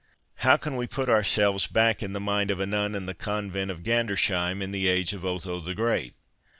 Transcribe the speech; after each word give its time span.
How 0.37 0.57
can 0.57 0.77
we 0.77 0.87
put 0.87 1.09
ourselves 1.09 1.67
back 1.67 2.01
in 2.01 2.13
the 2.13 2.19
mind 2.19 2.49
of 2.49 2.59
a 2.59 2.65
nun 2.65 2.95
in 2.95 3.05
the 3.05 3.13
Convent 3.13 3.69
of 3.69 3.83
Gandersheim 3.83 4.59
in 4.59 4.71
the 4.71 4.87
age 4.87 5.13
of 5.13 5.23
Otho 5.23 5.59
the 5.59 5.75
Great 5.75 6.15